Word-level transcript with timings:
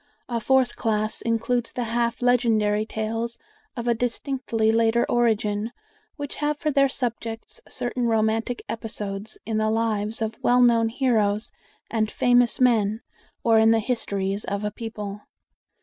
A 0.27 0.39
fourth 0.39 0.75
class 0.77 1.21
includes 1.21 1.71
the 1.71 1.83
half 1.83 2.23
legendary 2.23 2.87
tales 2.87 3.37
of 3.77 3.87
a 3.87 3.93
distinctly 3.93 4.71
later 4.71 5.05
origin, 5.07 5.71
which 6.15 6.33
have 6.37 6.57
for 6.57 6.71
their 6.71 6.89
subjects 6.89 7.61
certain 7.69 8.07
romantic 8.07 8.63
episodes 8.67 9.37
in 9.45 9.57
the 9.59 9.69
lives 9.69 10.19
of 10.23 10.41
well 10.41 10.63
known 10.63 10.89
heroes 10.89 11.51
and 11.91 12.09
famous 12.09 12.59
men, 12.59 13.01
or 13.43 13.59
in 13.59 13.69
the 13.69 13.77
history 13.79 14.35
of 14.47 14.63
a 14.63 14.71
people. 14.71 15.21